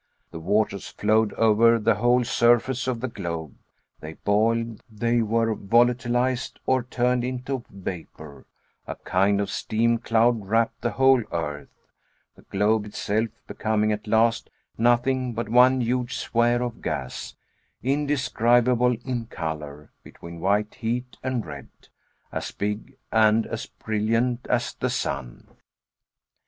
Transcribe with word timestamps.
The 0.31 0.39
waters 0.39 0.87
flowed 0.87 1.31
over 1.33 1.77
the 1.77 1.93
whole 1.93 2.23
surface 2.23 2.87
of 2.87 3.01
the 3.01 3.07
globe; 3.07 3.53
they 3.99 4.13
boiled; 4.13 4.81
they 4.89 5.21
were 5.21 5.53
volatilized, 5.53 6.57
or 6.65 6.81
turned 6.81 7.23
into 7.23 7.63
vapor; 7.69 8.47
a 8.87 8.95
kind 8.95 9.39
of 9.39 9.51
steam 9.51 9.99
cloud 9.99 10.43
wrapped 10.47 10.81
the 10.81 10.89
whole 10.93 11.21
earth, 11.31 11.69
the 12.35 12.41
globe 12.41 12.87
itself 12.87 13.29
becoming 13.45 13.91
at 13.91 14.07
last 14.07 14.49
nothing 14.75 15.33
but 15.35 15.49
one 15.49 15.81
huge 15.81 16.15
sphere 16.17 16.63
of 16.63 16.81
gas, 16.81 17.35
indescribable 17.83 18.95
in 19.05 19.27
color, 19.27 19.91
between 20.03 20.39
white 20.39 20.73
heat 20.73 21.15
and 21.21 21.45
red, 21.45 21.69
as 22.31 22.49
big 22.49 22.97
and 23.11 23.45
as 23.45 23.67
brilliant 23.67 24.47
as 24.49 24.73
the 24.73 24.89
sun. 24.89 25.47